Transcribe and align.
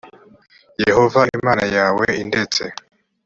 yehova 0.83 1.21
imana 1.37 1.65
yawe 1.75 2.05
i 2.21 2.23
ndetse 2.29 2.61